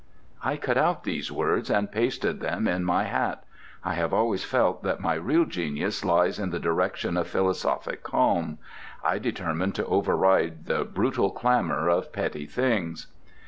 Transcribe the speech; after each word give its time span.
I 0.43 0.57
cut 0.57 0.79
out 0.79 1.03
these 1.03 1.31
words 1.31 1.69
and 1.69 1.91
pasted 1.91 2.39
them 2.39 2.67
in 2.67 2.83
my 2.83 3.03
hat. 3.03 3.43
I 3.83 3.93
have 3.93 4.15
always 4.15 4.43
felt 4.43 4.81
that 4.81 4.99
my 4.99 5.13
real 5.13 5.45
genius 5.45 6.03
lies 6.03 6.39
in 6.39 6.49
the 6.49 6.57
direction 6.57 7.17
of 7.17 7.27
philosophic 7.27 8.01
calm. 8.01 8.57
I 9.03 9.19
determined 9.19 9.75
to 9.75 9.85
override 9.85 10.65
the 10.65 10.83
brutal 10.85 11.29
clamour 11.29 11.87
of 11.87 12.11
petty 12.11 12.47
things. 12.47 13.13